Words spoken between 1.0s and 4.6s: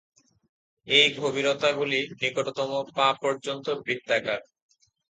গভীরতাগুলি নিকটতম পা পর্যন্ত বৃত্তাকার।